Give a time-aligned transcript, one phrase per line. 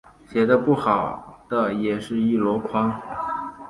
[0.27, 2.91] 写的不好的也是一箩筐